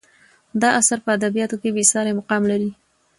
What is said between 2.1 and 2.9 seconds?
مقام لري.